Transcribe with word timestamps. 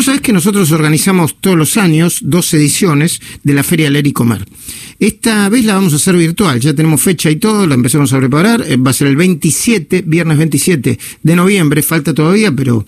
Vos 0.00 0.06
sabés 0.06 0.22
que 0.22 0.32
nosotros 0.32 0.72
organizamos 0.72 1.42
todos 1.42 1.58
los 1.58 1.76
años 1.76 2.20
dos 2.22 2.54
ediciones 2.54 3.20
de 3.44 3.52
la 3.52 3.62
Feria 3.62 3.90
Leer 3.90 4.06
y 4.06 4.14
Comer. 4.14 4.46
Esta 4.98 5.46
vez 5.50 5.66
la 5.66 5.74
vamos 5.74 5.92
a 5.92 5.96
hacer 5.96 6.16
virtual, 6.16 6.58
ya 6.58 6.72
tenemos 6.72 7.02
fecha 7.02 7.30
y 7.30 7.36
todo, 7.36 7.66
la 7.66 7.74
empezamos 7.74 8.10
a 8.14 8.18
preparar, 8.18 8.64
eh, 8.66 8.78
va 8.78 8.92
a 8.92 8.94
ser 8.94 9.08
el 9.08 9.16
27, 9.16 10.04
viernes 10.06 10.38
27 10.38 10.98
de 11.22 11.36
noviembre, 11.36 11.82
falta 11.82 12.14
todavía, 12.14 12.50
pero 12.50 12.86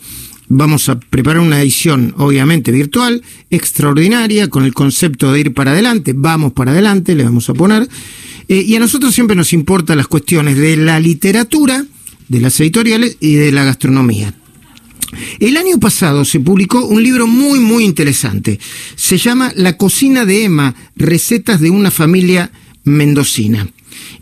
vamos 0.49 0.89
a 0.89 0.99
preparar 1.01 1.43
una 1.43 1.61
edición, 1.61 2.15
obviamente 2.17 2.73
virtual, 2.73 3.23
extraordinaria, 3.51 4.49
con 4.49 4.65
el 4.65 4.73
concepto 4.73 5.33
de 5.33 5.41
ir 5.41 5.53
para 5.53 5.73
adelante, 5.73 6.15
vamos 6.17 6.55
para 6.55 6.71
adelante, 6.71 7.15
le 7.15 7.25
vamos 7.25 7.47
a 7.51 7.53
poner. 7.53 7.87
Eh, 8.49 8.65
y 8.67 8.75
a 8.75 8.81
nosotros 8.81 9.15
siempre 9.15 9.37
nos 9.37 9.53
importan 9.53 9.99
las 9.99 10.09
cuestiones 10.09 10.57
de 10.57 10.79
la 10.79 10.99
literatura, 10.99 11.85
de 12.31 12.41
las 12.41 12.59
editoriales 12.59 13.19
y 13.21 13.35
de 13.35 13.53
la 13.53 13.65
gastronomía. 13.65 14.35
El 15.41 15.57
año 15.57 15.79
pasado 15.79 16.25
se 16.25 16.41
publicó 16.41 16.87
un 16.87 17.03
libro 17.03 17.27
muy, 17.27 17.61
muy 17.61 17.85
interesante. 17.85 18.59
Se 18.97 19.19
llama 19.19 19.53
La 19.57 19.77
cocina 19.77 20.25
de 20.25 20.45
Emma, 20.45 20.75
recetas 20.97 21.61
de 21.61 21.71
una 21.71 21.91
familia 21.91 22.51
mendocina. 22.85 23.69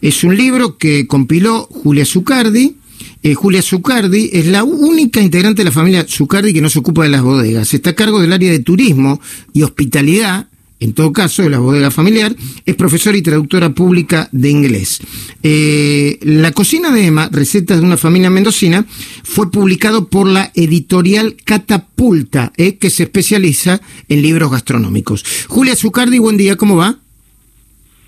Es 0.03 0.25
un 0.25 0.37
libro 0.37 0.77
que 0.79 1.07
compiló 1.07 1.69
Julia 1.71 2.05
Zucardi. 2.05 2.77
Eh, 3.23 3.35
Julia 3.35 3.63
Zucardi 3.63 4.31
es 4.33 4.47
la 4.47 4.65
única 4.65 5.21
integrante 5.21 5.61
de 5.61 5.67
la 5.67 5.73
familia 5.73 6.07
Zucardi 6.09 6.53
que 6.53 6.61
no 6.61 6.71
se 6.71 6.81
ocupa 6.81 7.05
de 7.05 7.11
las 7.11 7.23
bodegas. 7.23 7.73
Está 7.73 7.91
a 7.91 7.95
cargo 7.95 8.21
del 8.21 8.33
área 8.33 8.51
de 8.51 8.61
turismo 8.61 9.21
y 9.53 9.63
hospitalidad 9.63 10.50
en 10.81 10.95
todo 10.95 11.13
caso, 11.13 11.43
de 11.43 11.51
la 11.51 11.59
bodega 11.59 11.91
familiar, 11.91 12.35
es 12.65 12.75
profesora 12.75 13.17
y 13.17 13.23
traductora 13.23 13.75
pública 13.75 14.29
de 14.33 14.49
inglés. 14.49 15.01
Eh, 15.43 16.19
la 16.23 16.53
cocina 16.53 16.91
de 16.91 17.07
Emma, 17.07 17.29
recetas 17.31 17.81
de 17.81 17.87
una 17.87 17.99
familia 17.99 18.31
mendocina, 18.31 18.87
fue 19.23 19.51
publicado 19.51 20.09
por 20.09 20.27
la 20.27 20.51
editorial 20.55 21.37
Catapulta, 21.45 22.53
eh, 22.57 22.77
que 22.77 22.89
se 22.89 23.05
especializa 23.05 23.81
en 24.09 24.23
libros 24.23 24.51
gastronómicos. 24.51 25.25
Julia 25.49 25.77
Zucardi, 25.77 26.19
buen 26.19 26.39
día, 26.39 26.57
¿cómo 26.57 26.77
va? 26.77 26.97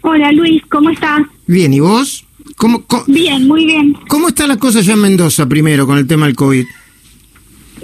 Hola 0.00 0.32
Luis, 0.32 0.62
¿cómo 0.68 0.90
estás? 0.90 1.20
Bien, 1.46 1.72
¿y 1.72 1.80
vos? 1.80 2.24
¿Cómo, 2.56 2.84
bien, 3.06 3.46
muy 3.46 3.66
bien. 3.66 3.96
¿Cómo 4.08 4.28
está 4.28 4.46
la 4.46 4.56
cosa 4.56 4.80
ya 4.80 4.94
en 4.94 5.00
Mendoza 5.00 5.46
primero 5.46 5.86
con 5.86 5.98
el 5.98 6.06
tema 6.06 6.26
del 6.26 6.34
COVID? 6.34 6.64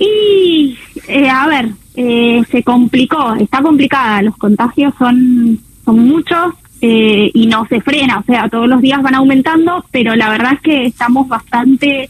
Y, 0.00 0.76
eh, 1.08 1.28
a 1.28 1.46
ver, 1.46 1.70
eh, 2.00 2.44
se 2.48 2.62
complicó, 2.62 3.34
está 3.34 3.60
complicada, 3.60 4.22
los 4.22 4.36
contagios 4.36 4.94
son, 5.00 5.58
son 5.84 5.98
muchos 5.98 6.54
eh, 6.80 7.28
y 7.34 7.48
no 7.48 7.66
se 7.66 7.80
frena, 7.80 8.20
o 8.20 8.22
sea, 8.22 8.48
todos 8.48 8.68
los 8.68 8.80
días 8.80 9.02
van 9.02 9.16
aumentando, 9.16 9.84
pero 9.90 10.14
la 10.14 10.30
verdad 10.30 10.52
es 10.52 10.60
que 10.60 10.84
estamos 10.86 11.26
bastante 11.26 12.08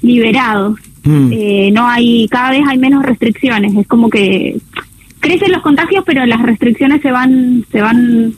liberados. 0.00 0.78
Mm. 1.04 1.30
Eh, 1.30 1.70
no 1.74 1.86
hay, 1.86 2.26
cada 2.28 2.52
vez 2.52 2.62
hay 2.66 2.78
menos 2.78 3.04
restricciones, 3.04 3.76
es 3.76 3.86
como 3.86 4.08
que 4.08 4.56
crecen 5.20 5.52
los 5.52 5.60
contagios, 5.60 6.04
pero 6.06 6.24
las 6.24 6.40
restricciones 6.40 7.02
se 7.02 7.12
van, 7.12 7.66
se 7.70 7.82
van, 7.82 8.32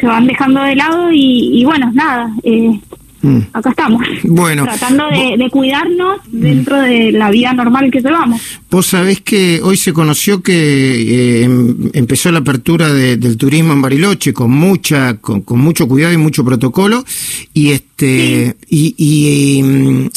se 0.00 0.06
van 0.06 0.26
dejando 0.26 0.62
de 0.62 0.74
lado 0.74 1.12
y, 1.12 1.60
y 1.60 1.64
bueno, 1.64 1.92
nada, 1.94 2.32
eh, 2.42 2.80
Mm. 3.26 3.38
acá 3.52 3.70
estamos. 3.70 4.02
Bueno. 4.24 4.64
Tratando 4.64 5.04
de, 5.08 5.50
cuidarnos 5.50 6.20
dentro 6.30 6.80
de 6.80 7.12
la 7.12 7.30
vida 7.30 7.52
normal 7.52 7.90
que 7.90 8.00
llevamos. 8.00 8.40
Vos 8.70 8.86
sabés 8.86 9.20
que 9.20 9.60
hoy 9.62 9.76
se 9.76 9.92
conoció 9.92 10.42
que 10.42 10.52
eh, 10.54 11.42
em, 11.44 11.90
empezó 11.92 12.30
la 12.30 12.38
apertura 12.38 12.92
del 12.92 13.36
turismo 13.36 13.72
en 13.72 13.82
Bariloche 13.82 14.32
con 14.32 14.50
mucha, 14.50 15.16
con, 15.18 15.42
mucho 15.58 15.88
cuidado 15.88 16.12
y 16.12 16.18
mucho 16.18 16.44
protocolo. 16.44 17.04
Y 17.52 17.70
este, 17.70 18.56
y, 18.68 19.58
em, 19.58 20.04
y 20.04 20.08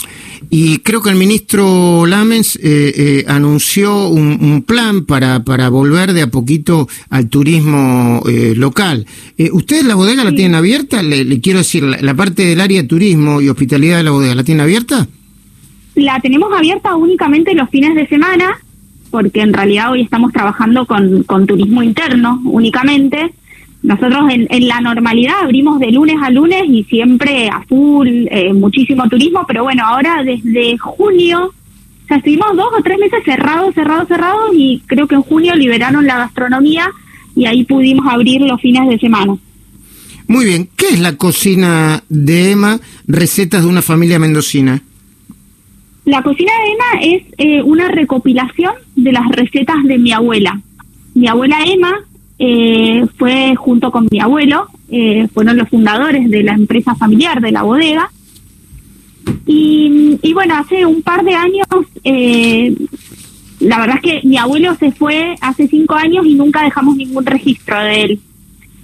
creo 0.84 1.02
que 1.02 1.10
el 1.10 1.16
ministro 1.16 2.06
Lamens 2.06 2.56
eh, 2.56 2.62
eh, 2.64 3.26
anunció 3.28 4.08
un, 4.08 4.64
plan 4.64 5.06
para, 5.06 5.44
para 5.44 5.70
volver 5.70 6.14
de 6.14 6.24
a 6.24 6.28
poquito 6.28 6.88
al 7.10 7.30
turismo 7.30 8.22
eh, 8.28 8.54
local. 8.56 9.06
¿Ustedes 9.52 9.86
la 9.86 9.96
bodega 9.96 10.24
la 10.24 10.32
tienen 10.32 10.56
abierta? 10.56 11.04
Le, 11.04 11.40
quiero 11.40 11.60
decir, 11.60 11.84
la, 11.84 12.14
parte 12.14 12.46
del 12.46 12.62
área 12.62 12.82
de 12.82 12.88
turismo 12.88 13.42
y 13.42 13.50
hospitalidad 13.50 13.98
de 13.98 14.04
la 14.04 14.12
bodega, 14.12 14.36
¿la 14.36 14.44
tienen 14.44 14.62
abierta? 14.62 15.08
La 15.96 16.20
tenemos 16.20 16.52
abierta 16.52 16.96
únicamente 16.96 17.54
los 17.54 17.70
fines 17.70 17.96
de 17.96 18.08
semana, 18.08 18.60
porque 19.12 19.42
en 19.42 19.54
realidad 19.54 19.92
hoy 19.92 20.02
estamos 20.02 20.32
trabajando 20.34 20.86
con, 20.86 21.24
con 21.24 21.46
turismo 21.46 21.84
interno 21.84 22.42
únicamente 22.46 23.34
nosotros 23.82 24.30
en, 24.30 24.68
la 24.68 24.82
normalidad 24.82 25.36
abrimos 25.42 25.80
de 25.80 25.92
lunes 25.92 26.18
a 26.22 26.30
lunes 26.30 26.64
y 26.68 26.84
siempre 26.84 27.48
a 27.48 27.62
full, 27.62 28.28
eh, 28.30 28.54
muchísimo 28.54 29.08
turismo, 29.08 29.46
pero 29.48 29.64
bueno, 29.64 29.84
ahora 29.86 30.22
desde 30.24 30.78
junio, 30.78 31.46
o 31.46 32.08
sea, 32.08 32.18
estuvimos 32.18 32.56
dos 32.58 32.68
o 32.78 32.84
tres 32.84 33.00
meses 33.00 33.24
cerrados, 33.24 33.74
cerrados, 33.74 34.08
cerrados 34.08 34.52
y 34.54 34.82
creo 34.86 35.08
que 35.08 35.16
en 35.16 35.22
junio 35.22 35.56
liberaron 35.56 36.06
la 36.06 36.18
gastronomía 36.18 36.90
y 37.36 37.46
ahí 37.46 37.64
pudimos 37.64 38.06
abrir 38.12 38.42
los 38.42 38.60
fines 38.60 38.88
de 38.90 39.00
semana. 39.00 39.38
Muy 40.28 40.46
bien, 40.46 40.70
¿qué 40.76 40.90
es 40.90 41.00
la 41.00 41.16
cocina 41.16 42.04
de 42.10 42.52
Emma, 42.52 42.80
recetas 43.08 43.64
de 43.64 43.70
una 43.70 43.82
familia 43.82 44.20
mendocina? 44.20 44.84
La 46.06 46.22
cocina 46.22 46.52
de 46.52 46.72
Emma 46.72 47.16
es 47.16 47.24
eh, 47.38 47.62
una 47.64 47.88
recopilación 47.88 48.74
de 48.96 49.12
las 49.12 49.28
recetas 49.30 49.78
de 49.86 49.98
mi 49.98 50.12
abuela. 50.12 50.60
Mi 51.14 51.28
abuela 51.28 51.64
Emma 51.66 51.94
eh, 52.40 53.06
fue 53.18 53.54
junto 53.56 53.92
con 53.92 54.08
mi 54.10 54.22
abuelo, 54.22 54.68
eh, 54.90 55.28
fueron 55.34 55.58
los 55.58 55.68
fundadores 55.68 56.30
de 56.30 56.42
la 56.42 56.54
empresa 56.54 56.96
familiar 56.96 57.42
de 57.42 57.52
la 57.52 57.64
bodega. 57.64 58.10
Y, 59.46 60.34
bueno, 60.34 60.56
hace 60.56 60.86
un 60.86 61.02
par 61.02 61.24
de 61.24 61.34
años, 61.34 61.68
eh, 62.04 62.74
la 63.60 63.80
verdad 63.80 63.98
es 63.98 64.22
que 64.22 64.28
mi 64.28 64.38
abuelo 64.38 64.74
se 64.76 64.92
fue 64.92 65.36
hace 65.42 65.68
cinco 65.68 65.96
años 65.96 66.26
y 66.26 66.36
nunca 66.36 66.64
dejamos 66.64 66.96
ningún 66.96 67.26
registro 67.26 67.78
de 67.80 68.02
él. 68.04 68.20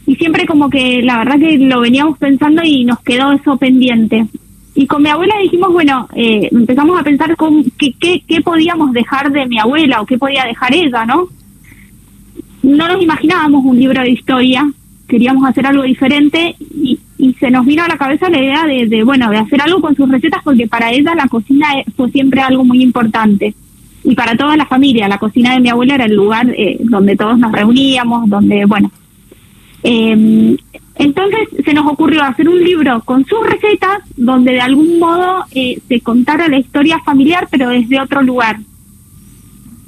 Y 0.06 0.16
siempre 0.16 0.46
como 0.46 0.70
que 0.70 1.02
la 1.02 1.20
verdad 1.20 1.40
que 1.40 1.58
lo 1.58 1.80
veníamos 1.80 2.18
pensando 2.18 2.62
y 2.64 2.84
nos 2.84 3.00
quedó 3.00 3.32
eso 3.32 3.58
pendiente. 3.58 4.28
Y 4.76 4.86
con 4.86 5.02
mi 5.02 5.10
abuela 5.10 5.36
dijimos, 5.42 5.72
bueno, 5.72 6.10
eh, 6.14 6.50
empezamos 6.52 7.00
a 7.00 7.04
pensar 7.04 7.36
con 7.38 7.64
qué, 7.78 8.22
qué 8.28 8.42
podíamos 8.42 8.92
dejar 8.92 9.32
de 9.32 9.46
mi 9.46 9.58
abuela 9.58 10.02
o 10.02 10.06
qué 10.06 10.18
podía 10.18 10.44
dejar 10.44 10.76
ella, 10.76 11.06
¿no? 11.06 11.30
No 12.66 12.88
nos 12.88 13.02
imaginábamos 13.02 13.64
un 13.64 13.80
libro 13.80 14.02
de 14.02 14.12
historia, 14.12 14.70
queríamos 15.08 15.48
hacer 15.48 15.66
algo 15.66 15.84
diferente 15.84 16.56
y, 16.60 17.00
se 17.40 17.50
nos 17.50 17.66
vino 17.66 17.84
a 17.84 17.88
la 17.88 17.98
cabeza 17.98 18.30
la 18.30 18.38
idea 18.38 18.66
de, 18.66 19.04
bueno, 19.04 19.30
de 19.32 19.38
hacer 19.38 19.60
algo 19.60 19.82
con 19.82 19.96
sus 19.96 20.08
recetas 20.08 20.42
porque 20.44 20.68
para 20.68 20.92
ella 20.92 21.16
la 21.16 21.28
cocina 21.28 21.68
fue 21.98 22.12
siempre 22.12 22.40
algo 22.42 22.64
muy 22.64 22.84
importante. 22.84 23.56
Y 24.04 24.14
para 24.14 24.38
toda 24.38 24.56
la 24.56 24.68
familia, 24.68 25.08
la 25.08 25.18
cocina 25.18 25.54
de 25.54 25.60
mi 25.60 25.70
abuela 25.70 25.96
era 25.96 26.06
el 26.06 26.16
lugar 26.16 26.48
eh, 26.56 26.78
donde 26.82 27.16
todos 27.16 27.40
nos 27.40 27.52
reuníamos, 27.52 28.30
donde, 28.30 28.66
bueno. 28.66 28.92
Em, 29.82 30.56
entonces 30.96 31.50
se 31.66 31.74
nos 31.74 31.92
ocurrió 31.92 32.24
hacer 32.24 32.48
un 32.48 32.64
libro 32.64 33.02
con 33.02 33.26
sus 33.26 33.40
recetas 33.46 34.00
donde 34.16 34.54
de 34.54 34.62
algún 34.62 35.00
modo 35.00 35.46
eh, 35.52 35.80
se 35.88 36.02
contara 36.02 36.48
la 36.48 36.60
historia 36.60 37.00
familiar, 37.00 37.48
pero 37.50 37.70
desde 37.70 38.00
otro 38.00 38.22
lugar. 38.22 38.60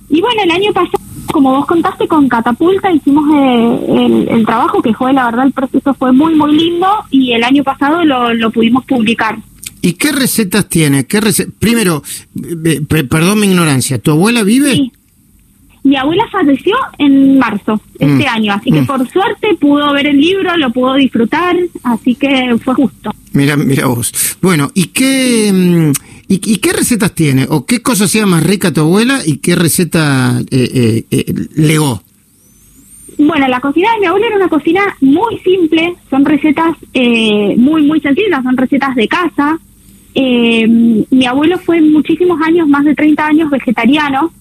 Y 0.10 0.22
bueno, 0.22 0.44
el 0.44 0.52
año 0.52 0.74
pasado 0.74 1.08
como 1.32 1.52
vos 1.52 1.66
contaste, 1.66 2.08
con 2.08 2.28
Catapulta 2.28 2.92
hicimos 2.92 3.26
eh, 3.36 4.28
el, 4.32 4.46
trabajo 4.46 4.82
que 4.82 4.94
fue, 4.94 5.14
la 5.14 5.26
verdad, 5.26 5.46
el 5.46 5.52
proceso 5.52 5.94
fue 5.94 6.12
muy, 6.12 6.36
muy 6.36 6.56
lindo 6.58 6.88
y 7.12 7.34
el 7.34 7.44
año 7.44 7.64
pasado 7.64 8.04
lo, 8.04 8.52
pudimos 8.52 8.86
publicar. 8.86 9.38
¿Y 9.82 9.94
qué 9.94 10.12
recetas 10.12 10.68
tiene? 10.68 11.06
¿Qué 11.06 11.22
Primero, 11.60 12.02
perdón 13.10 13.40
mi 13.40 13.48
ignorancia, 13.48 14.00
¿tu 14.00 14.12
abuela 14.12 14.44
vive? 14.44 14.74
Sí. 14.74 14.92
Mi 15.84 15.96
abuela 15.96 16.26
falleció 16.30 16.76
en 16.98 17.40
marzo 17.40 17.80
este 17.98 18.26
mm. 18.26 18.30
año, 18.30 18.54
así 18.54 18.72
que 18.72 18.82
mm. 18.82 18.88
por 18.88 19.08
suerte 19.10 19.56
pudo 19.60 19.94
ver 19.94 20.08
el 20.08 20.20
libro, 20.20 20.58
lo 20.58 20.70
pudo 20.72 20.96
disfrutar, 20.96 21.56
así 21.84 22.16
que 22.16 22.58
fue 22.62 22.74
justo. 22.74 23.12
Mira, 23.32 23.56
mira 23.56 23.86
vos. 23.86 24.38
Bueno, 24.42 24.70
¿y 24.74 24.88
qué, 24.88 25.52
mm, 25.54 25.92
y, 26.30 26.58
qué 26.58 26.74
recetas 26.74 27.14
tiene? 27.14 27.46
¿O 27.50 27.66
qué 27.66 27.82
cosa 27.82 28.06
hacía 28.06 28.26
más 28.26 28.44
rica 28.44 28.74
tu 28.74 28.82
abuela 28.82 29.20
y 29.26 29.38
qué 29.38 29.56
receta 29.56 30.42
eh, 30.52 30.70
eh, 30.74 31.06
eh, 31.10 31.34
legó? 31.56 32.02
Bueno, 33.18 33.48
la 33.48 33.60
cocina 33.62 33.88
de 33.94 34.00
mi 34.02 34.06
abuela 34.06 34.28
era 34.28 34.36
una 34.36 34.50
cocina 34.50 34.82
muy 35.02 35.40
simple, 35.40 35.96
son 36.10 36.26
recetas 36.26 36.76
muy, 36.94 37.82
muy 37.84 38.00
sencillas, 38.00 38.44
son 38.44 38.58
recetas 38.58 38.94
de 38.96 39.08
casa. 39.08 39.58
mi 40.16 41.26
abuelo 41.26 41.58
fue 41.60 41.82
muchísimos 41.82 42.40
años, 42.42 42.68
más 42.68 42.86
de 42.86 42.94
30 42.94 43.26
años, 43.26 43.50
vegetariano, 43.50 44.32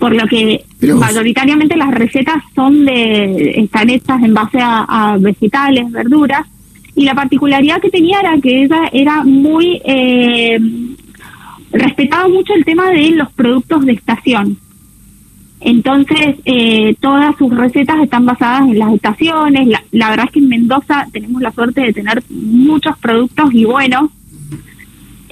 por 0.00 0.14
lo 0.14 0.26
que 0.26 0.64
mayoritariamente 0.80 1.76
las 1.76 1.90
recetas 1.90 2.42
son 2.54 2.84
de 2.84 3.52
están 3.56 3.90
hechas 3.90 4.22
en 4.22 4.34
base 4.34 4.58
a, 4.60 5.16
vegetales, 5.20 5.90
verduras, 5.92 6.46
y 6.96 7.04
la 7.04 7.14
particularidad 7.14 7.80
que 7.80 7.90
tenía 7.90 8.20
era 8.20 8.36
que 8.42 8.64
ella 8.64 8.88
era 8.92 9.22
muy 9.24 9.80
eh, 9.84 10.58
respetaba 11.72 12.28
mucho 12.28 12.54
el 12.54 12.64
tema 12.64 12.90
de 12.90 13.10
los 13.10 13.32
productos 13.32 13.84
de 13.84 13.92
estación. 13.92 14.58
Entonces, 15.60 16.36
eh, 16.46 16.94
todas 17.00 17.36
sus 17.36 17.54
recetas 17.54 18.02
están 18.02 18.24
basadas 18.24 18.62
en 18.62 18.78
las 18.78 18.94
estaciones. 18.94 19.68
La, 19.92 20.10
verdad 20.10 20.26
es 20.26 20.32
que 20.32 20.38
en 20.38 20.48
Mendoza 20.48 21.06
tenemos 21.12 21.42
la 21.42 21.52
suerte 21.52 21.82
de 21.82 21.92
tener 21.92 22.22
muchos 22.30 22.96
productos 22.98 23.52
y 23.52 23.66
buenos. 23.66 24.10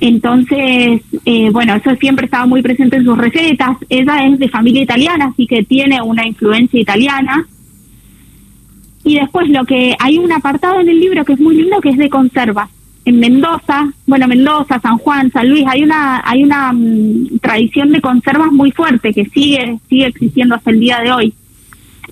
Entonces, 0.01 1.01
eh, 1.25 1.51
bueno, 1.51 1.75
eso 1.75 1.97
siempre 1.97 2.27
estaba 2.27 2.47
muy 2.47 2.63
presente 2.63 2.99
en 2.99 3.05
sus 3.05 3.17
recetas. 3.17 3.79
Ella 3.89 4.27
es 4.27 4.39
de 4.39 4.49
familia 4.49 4.83
italiana, 4.83 5.31
así 5.33 5.47
que 5.47 5.65
tiene 5.65 6.01
una 6.03 6.27
influencia 6.27 6.79
italiana. 6.79 7.47
Y 9.03 9.15
después 9.15 9.49
lo 9.49 9.65
que 9.65 9.97
hay 9.99 10.19
un 10.19 10.31
apartado 10.31 10.81
en 10.81 10.91
el 10.91 11.01
libro 11.01 11.25
que 11.25 11.33
es 11.33 11.41
muy 11.41 11.57
lindo, 11.57 11.81
que 11.81 11.89
es 11.89 11.97
de 11.97 12.11
conservas. 12.11 12.69
En 13.09 13.21
Mendoza, 13.21 13.91
bueno, 14.07 14.29
Mendoza, 14.29 14.79
San 14.81 14.99
Juan, 14.99 15.33
San 15.33 15.49
Luis, 15.49 15.65
hay 15.67 15.83
una 15.83 16.21
hay 16.23 16.45
una 16.45 16.75
mm, 16.75 17.39
tradición 17.41 17.91
de 17.91 18.03
conservas 18.03 18.53
muy 18.53 18.71
fuerte 18.71 19.15
que 19.15 19.25
sigue 19.25 19.79
sigue 19.89 20.09
existiendo 20.09 20.55
hasta 20.55 20.71
el 20.71 20.79
día 20.79 21.01
de 21.01 21.11
hoy. 21.11 21.33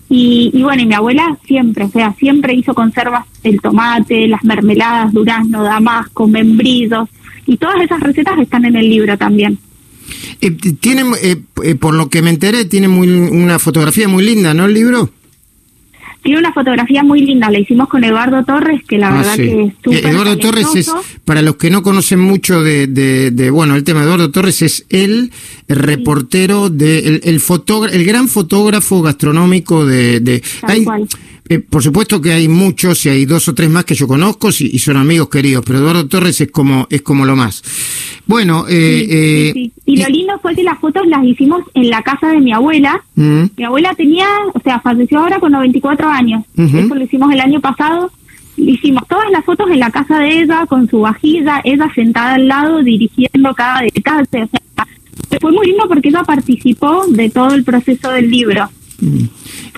Y, 0.09 0.51
y, 0.55 0.63
bueno, 0.63 0.83
y 0.83 0.87
mi 0.87 0.95
abuela 0.95 1.37
siempre, 1.45 1.85
o 1.85 1.91
sea, 1.91 2.15
siempre 2.15 2.55
hizo 2.55 2.73
conservas 2.73 3.27
el 3.43 3.61
tomate, 3.61 4.27
las 4.27 4.43
mermeladas, 4.43 5.13
durazno, 5.13 5.63
damasco, 5.63 6.27
membrillos, 6.27 7.11
y 7.45 7.59
todas 7.59 7.83
esas 7.83 8.01
recetas 8.01 8.39
están 8.39 8.65
en 8.65 8.77
el 8.77 8.89
libro 8.89 9.19
también. 9.19 9.59
Eh, 10.41 10.51
tiene, 10.81 11.03
eh, 11.23 11.43
eh, 11.63 11.75
por 11.75 11.93
lo 11.93 12.09
que 12.09 12.23
me 12.23 12.31
enteré, 12.31 12.65
tiene 12.65 12.89
muy, 12.89 13.07
una 13.09 13.59
fotografía 13.59 14.09
muy 14.09 14.25
linda, 14.25 14.55
¿no? 14.55 14.65
El 14.65 14.73
libro. 14.73 15.11
Tiene 16.27 16.41
una 16.41 16.53
fotografía 16.53 17.05
muy 17.05 17.21
linda, 17.21 17.49
la 17.49 17.61
hicimos 17.61 17.89
con 17.89 18.03
Eduardo 18.03 18.45
Torres, 18.45 18.83
que 18.83 18.99
la 18.99 19.11
ah, 19.11 19.17
verdad 19.19 19.37
que 19.37 19.63
es 19.63 19.73
súper 19.81 20.07
Eduardo 20.07 20.37
Torres 20.39 20.67
es, 20.75 20.93
para 21.25 21.41
los 21.41 21.55
que 21.55 21.71
no 21.71 21.85
conocen 21.85 22.19
mucho 22.19 22.65
de, 22.65 22.89
de, 22.89 23.51
bueno, 23.51 23.77
el 23.77 23.85
tema 23.85 24.01
de 24.01 24.07
Eduardo 24.07 24.33
Torres 24.33 24.61
es 24.61 24.85
el, 24.89 25.31
reportero, 25.69 26.69
de, 26.69 26.99
el, 26.99 27.21
el, 27.23 27.41
el 27.93 28.05
gran 28.05 28.27
fotógrafo 28.27 29.03
gastronómico 29.03 29.87
de... 29.87 30.19
de 30.19 30.43
hay, 30.63 30.85
eh, 31.49 31.61
por 31.61 31.83
supuesto 31.83 32.21
que 32.21 32.33
hay 32.33 32.49
muchos 32.49 33.07
y 33.07 33.09
hay 33.09 33.25
dos 33.25 33.49
o 33.49 33.55
tres 33.55 33.71
más 33.71 33.85
que 33.85 33.95
yo 33.95 34.09
conozco 34.09 34.49
y, 34.49 34.79
son 34.79 34.97
amigos 34.97 35.29
queridos, 35.29 35.65
pero 35.65 35.79
Eduardo 35.79 36.09
Torres 36.09 36.41
es 36.41 36.51
como 36.51 36.87
es 36.91 37.03
como 37.03 37.25
lo 37.25 37.37
más. 37.37 37.63
Bueno, 38.27 38.67
eh, 38.69 39.07
eh 39.09 39.71
y 39.85 39.97
lo 39.97 40.09
lindo 40.09 40.39
fue 40.41 40.55
que 40.57 40.65
las 40.65 40.79
fotos 40.81 41.07
las 41.07 41.25
hicimos 41.25 41.63
en 41.75 41.89
la 41.89 42.03
casa 42.03 42.29
de 42.29 42.41
mi 42.41 42.53
abuela. 42.53 43.01
Mm. 43.15 43.45
Mi 43.57 43.65
abuela 43.65 43.95
tenía, 43.95 44.27
o 44.53 44.61
sea, 44.61 44.81
falleció 44.81 45.21
ahora 45.21 45.39
con 45.39 45.53
94 45.53 46.09
años. 46.09 46.45
Eso 46.57 46.95
lo 46.95 47.05
hicimos 47.05 47.33
el 47.33 47.41
año 47.41 47.61
pasado. 47.61 48.11
Hicimos 48.57 49.07
todas 49.07 49.31
las 49.31 49.45
fotos 49.45 49.71
en 49.71 49.79
la 49.79 49.91
casa 49.91 50.19
de 50.19 50.41
ella, 50.41 50.67
con 50.67 50.89
su 50.89 51.01
vajilla, 51.01 51.61
ella 51.63 51.93
sentada 51.95 52.35
al 52.35 52.49
lado, 52.49 52.83
dirigiendo 52.83 53.55
cada 53.55 53.83
detalle. 53.83 54.45
O 54.45 54.49
sea, 55.29 55.41
fue 55.41 55.53
muy 55.53 55.67
lindo 55.67 55.87
porque 55.87 56.09
ella 56.09 56.25
participó 56.25 57.05
de 57.09 57.31
todo 57.31 57.55
el 57.55 57.63
proceso 57.65 58.11
del 58.11 58.31
libro. 58.31 58.69
Mm. 59.01 59.25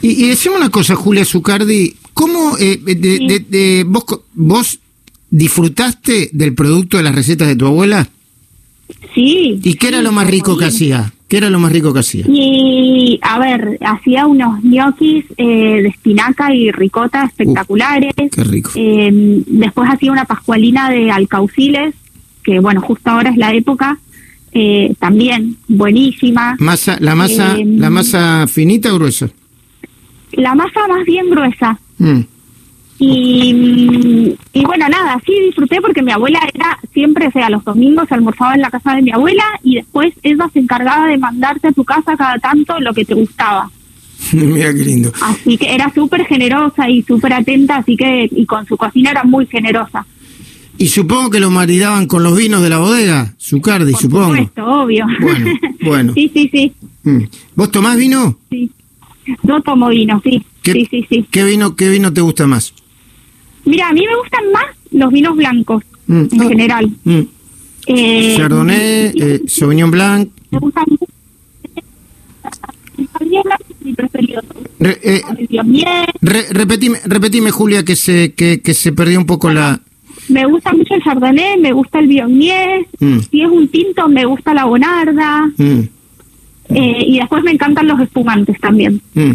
Y, 0.03 0.25
y 0.25 0.29
decimos 0.29 0.59
una 0.59 0.71
cosa, 0.71 0.95
Julia 0.95 1.25
Zucardi, 1.25 1.95
¿cómo 2.15 2.59
eh, 2.59 2.79
de, 2.79 3.85
vos, 3.87 4.05
vos 4.35 4.81
disfrutaste 5.31 6.31
del 6.33 6.55
producto 6.55 6.97
de 6.97 7.05
las 7.05 7.15
recetas 7.15 7.49
de 7.49 7.57
tu 7.57 7.67
abuela? 7.67 8.09
Sí. 9.15 9.61
¿Y 9.63 9.75
qué 9.75 9.89
era 9.89 10.03
lo 10.03 10.13
más 10.13 10.29
rico 10.29 10.57
que 10.57 10.65
hacía? 10.65 11.13
¿Qué 11.29 11.37
era 11.37 11.51
lo 11.51 11.59
más 11.59 11.71
rico 11.71 11.93
que 11.93 12.01
hacía? 12.01 12.25
Y, 12.27 13.21
a 13.23 13.39
ver, 13.39 13.79
hacía 13.83 14.27
unos 14.27 14.65
ñoquis 14.65 15.27
eh, 15.37 15.83
de 15.83 15.89
espinaca 15.89 16.55
y 16.55 16.73
ricota 16.73 17.25
espectaculares. 17.25 18.15
qué 18.33 18.45
rico. 18.45 18.71
Eh, 18.75 19.43
después 19.47 19.91
hacía 19.91 20.11
una 20.11 20.25
pascualina 20.25 20.91
de 20.91 21.11
alcauciles, 21.11 21.95
que 22.43 22.61
bueno, 22.61 22.81
justo 22.81 23.11
ahora 23.11 23.31
es 23.31 23.37
la 23.37 23.53
época. 23.53 23.99
Eh, 24.53 24.95
también 24.99 25.57
buenísima. 25.69 26.57
Masa, 26.59 26.97
la 27.01 27.15
masa, 27.15 27.57
la 27.65 27.91
masa 27.91 28.47
finita 28.47 28.93
o 28.93 28.99
gruesa? 28.99 29.29
La 30.33 30.55
masa 30.55 30.87
más 30.89 31.05
bien 31.05 31.31
gruesa. 31.31 31.79
Mm. 31.99 32.21
Y, 33.01 34.37
y 34.53 34.65
bueno, 34.65 34.89
nada, 34.89 35.21
sí 35.25 35.33
disfruté 35.47 35.81
porque 35.81 36.03
mi 36.03 36.11
abuela 36.11 36.41
era 36.53 36.79
siempre, 36.93 37.29
o 37.29 37.31
sea, 37.31 37.49
los 37.49 37.65
domingos 37.65 38.11
almorzaba 38.11 38.55
en 38.55 38.63
la 38.63 38.71
casa 38.71 38.95
de 38.95 39.03
mi 39.03 39.13
abuela 39.13 39.45
y 39.63 39.77
después 39.77 40.13
ella 40.23 40.49
se 40.53 40.59
encargaba 40.59 41.07
de 41.07 41.17
mandarte 41.17 41.69
a 41.69 41.73
tu 41.73 41.85
casa 41.85 42.17
cada 42.17 42.39
tanto 42.39 42.81
lo 42.81 42.93
que 42.93 43.05
te 43.05 43.15
gustaba. 43.15 43.71
Mira 44.33 44.73
qué 44.75 44.85
lindo. 44.85 45.13
Así 45.23 45.57
que 45.57 45.75
era 45.75 45.93
súper 45.95 46.27
generosa 46.27 46.89
y 46.89 47.03
súper 47.03 47.35
atenta, 47.35 47.77
así 47.77 47.97
que, 47.97 48.29
y 48.31 48.45
con 48.47 48.67
su 48.67 48.77
cocina 48.77 49.13
era 49.13 49.23
muy 49.23 49.47
generosa. 49.47 50.05
Y 50.79 50.87
supongo 50.87 51.31
que 51.31 51.41
lo 51.41 51.51
maridaban 51.51 52.07
con 52.07 52.23
los 52.23 52.37
vinos 52.37 52.63
de 52.63 52.71
la 52.71 52.79
bodega, 52.79 53.35
Zucardi, 53.41 53.93
Por 53.93 54.01
supongo. 54.01 54.37
Supuesto, 54.37 54.65
obvio. 54.65 55.07
Bueno, 55.21 55.47
bueno. 55.85 56.15
sí, 56.15 56.31
sí, 56.33 56.49
sí. 56.53 56.73
Mm. 57.03 57.25
¿Vos 57.57 57.71
tomás 57.71 57.97
vino? 57.97 58.39
Sí. 58.49 58.71
Yo 59.43 59.61
tomo 59.61 59.89
vino, 59.89 60.21
sí. 60.25 60.43
Sí, 60.63 60.87
sí, 60.91 61.07
sí. 61.09 61.27
¿Qué 61.31 61.45
vino, 61.45 61.75
qué 61.75 61.89
vino 61.89 62.13
te 62.13 62.21
gusta 62.21 62.47
más? 62.47 62.73
Mira, 63.65 63.89
a 63.89 63.93
mí 63.93 64.03
me 64.07 64.17
gustan 64.17 64.53
más 64.53 64.67
los 64.93 65.13
vinos 65.13 65.37
blancos, 65.37 65.83
mm. 66.07 66.27
en 66.33 66.43
ah. 66.43 66.49
general. 66.49 66.91
Mm. 67.05 67.21
Eh, 67.87 68.35
Chardonnay, 68.37 69.13
eh, 69.17 69.43
Sauvignon 69.47 69.91
Blanc. 69.91 70.31
Me 70.51 70.59
gusta 70.59 70.85
eh, 74.81 75.23
repetime, 76.21 76.99
repetime, 77.05 77.51
Julia, 77.51 77.85
que 77.85 77.97
se, 77.97 78.35
que, 78.35 78.61
que 78.61 78.75
se 78.75 78.93
perdió 78.93 79.19
un 79.19 79.27
poco 79.27 79.51
la... 79.51 79.81
Me 80.29 80.47
gusta 80.47 80.73
mucho 80.73 80.95
el 80.95 81.03
Chardonnay, 81.03 81.59
me 81.59 81.73
gusta 81.73 81.99
el 81.99 82.07
Viognier, 82.07 82.87
mm. 82.99 83.19
si 83.31 83.43
es 83.43 83.51
un 83.51 83.69
tinto 83.69 84.09
me 84.09 84.25
gusta 84.25 84.55
la 84.55 84.65
Bonarda, 84.65 85.51
eh, 86.71 87.05
y 87.07 87.19
después 87.19 87.43
me 87.43 87.53
encantan 87.53 87.89
los 87.89 87.99
espumantes 88.01 88.61
también. 88.61 89.01
En, 89.15 89.35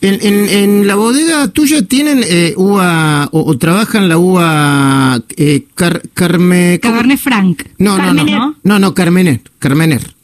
en, 0.00 0.86
la 0.86 0.96
bodega 0.96 1.48
tuya 1.48 1.86
tienen 1.86 2.20
eh, 2.28 2.52
uva 2.56 3.28
o, 3.32 3.56
trabajan 3.56 4.08
la 4.08 4.18
uva 4.18 5.22
eh, 5.36 5.64
car, 5.74 6.02
carme, 6.12 6.78
Cabernet 6.82 7.18
Franc. 7.18 7.62
No, 7.78 7.96
no, 7.96 8.12
no, 8.12 8.56
no, 8.62 8.78
no, 8.78 8.94
Carmener, 8.94 9.40
Carmener. 9.58 10.14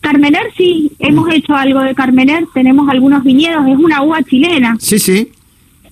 Carmener 0.00 0.52
sí, 0.56 0.92
hemos 0.98 1.28
hecho 1.32 1.54
algo 1.54 1.80
de 1.80 1.94
Carmener, 1.94 2.46
tenemos 2.54 2.88
algunos 2.88 3.24
viñedos, 3.24 3.66
es 3.66 3.76
una 3.76 4.02
uva 4.02 4.22
chilena. 4.22 4.76
Sí, 4.78 4.98
sí. 4.98 5.32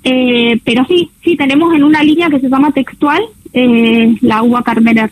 Eh, 0.04 0.60
pero 0.64 0.84
sí, 0.86 1.10
sí, 1.22 1.36
tenemos 1.36 1.74
en 1.74 1.82
una 1.82 2.02
línea 2.02 2.28
que 2.28 2.40
se 2.40 2.48
llama 2.48 2.72
textual 2.72 3.22
eh, 3.52 4.14
la 4.20 4.42
uva 4.42 4.62
Carmener. 4.62 5.10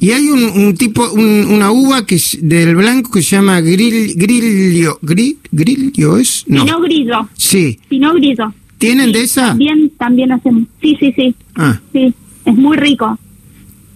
Y 0.00 0.12
hay 0.12 0.28
un, 0.28 0.74
tipo, 0.76 1.10
una 1.12 1.70
uva 1.72 2.06
que 2.06 2.14
es 2.14 2.38
del 2.40 2.76
blanco 2.76 3.10
que 3.10 3.22
se 3.22 3.36
llama 3.36 3.60
grill, 3.60 4.14
grillo. 4.16 4.98
¿Grillo 5.02 6.16
es? 6.16 6.44
No. 6.46 6.64
Pinot 6.64 6.82
grillo. 6.84 7.28
Sí. 7.34 7.78
Pinot 7.88 8.14
grillo. 8.14 8.54
¿Tienen 8.78 9.10
de 9.12 9.22
esa? 9.22 9.48
También, 9.48 9.90
también 9.98 10.32
hacemos. 10.32 10.64
Sí, 10.80 10.96
sí, 11.00 11.12
sí. 11.16 11.34
Ah. 11.56 11.80
Sí, 11.92 12.14
es 12.44 12.54
muy 12.54 12.76
rico. 12.76 13.18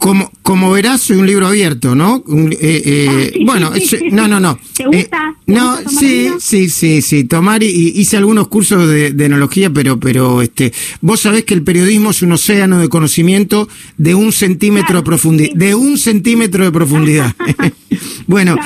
Como, 0.02 0.32
como 0.42 0.72
verás, 0.72 1.00
soy 1.00 1.18
un 1.18 1.28
libro 1.28 1.46
abierto, 1.46 1.94
¿no? 1.94 2.24
Eh, 2.60 2.82
eh, 2.84 3.44
bueno, 3.46 3.70
no, 4.10 4.26
no, 4.26 4.40
no. 4.40 4.58
¿Te 4.76 4.84
gusta? 4.84 5.28
Eh, 5.28 5.42
no, 5.46 5.76
sí, 5.88 6.28
sí, 6.40 6.68
sí, 6.70 7.00
sí. 7.02 7.22
Tomar 7.22 7.62
y, 7.62 7.68
hice 7.68 8.16
algunos 8.16 8.48
cursos 8.48 8.88
de, 8.88 9.12
de, 9.12 9.24
enología, 9.26 9.70
pero, 9.70 10.00
pero 10.00 10.42
este, 10.42 10.72
vos 11.02 11.20
sabés 11.20 11.44
que 11.44 11.54
el 11.54 11.62
periodismo 11.62 12.10
es 12.10 12.20
un 12.20 12.32
océano 12.32 12.80
de 12.80 12.88
conocimiento 12.88 13.68
de 13.96 14.16
un 14.16 14.32
centímetro 14.32 14.96
de 14.96 15.02
profundidad, 15.04 15.54
de 15.54 15.76
un 15.76 15.96
centímetro 15.96 16.64
de 16.64 16.72
profundidad. 16.72 17.32
bueno, 18.26 18.56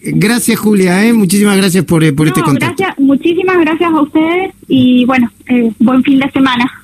gracias 0.00 0.58
Julia, 0.58 1.04
¿eh? 1.04 1.12
muchísimas 1.12 1.58
gracias 1.58 1.84
por, 1.84 2.14
por 2.14 2.26
este 2.26 2.40
contacto. 2.40 2.74
Gracias, 2.78 2.98
muchísimas 3.04 3.58
gracias 3.58 3.92
a 3.92 4.00
ustedes 4.00 4.54
y 4.66 5.04
bueno, 5.04 5.30
buen 5.78 6.02
fin 6.02 6.20
de 6.20 6.30
semana. 6.30 6.83